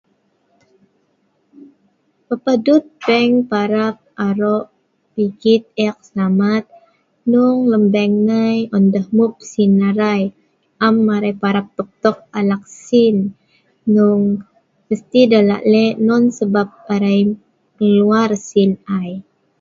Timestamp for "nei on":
8.31-8.83